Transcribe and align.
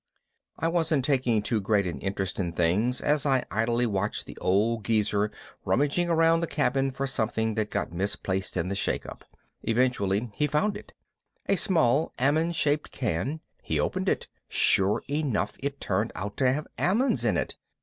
I 0.57 0.63
still 0.65 0.73
wasn't 0.73 1.05
taking 1.05 1.43
too 1.43 1.61
great 1.61 1.85
an 1.85 1.99
interest 1.99 2.39
in 2.39 2.53
things 2.53 3.01
as 3.01 3.23
I 3.23 3.45
idly 3.51 3.85
watched 3.85 4.25
the 4.25 4.35
old 4.37 4.83
geezer 4.83 5.29
rummaging 5.63 6.09
around 6.09 6.39
the 6.39 6.47
cabin 6.47 6.89
for 6.89 7.05
something 7.05 7.53
that 7.53 7.69
got 7.69 7.91
misplaced 7.93 8.57
in 8.57 8.69
the 8.69 8.73
shake 8.75 9.05
up. 9.05 9.23
Eventually 9.61 10.31
he 10.33 10.47
found 10.47 10.75
it 10.75 10.93
a 11.45 11.55
small 11.55 12.13
almond 12.17 12.55
shaped 12.55 12.89
can. 12.89 13.41
He 13.61 13.79
opened 13.79 14.09
it. 14.09 14.27
Sure 14.49 15.03
enough 15.07 15.55
it 15.59 15.79
turned 15.79 16.11
out 16.15 16.35
to 16.37 16.51
have 16.51 16.65
almonds 16.79 17.23
in 17.23 17.37
it. 17.37 17.57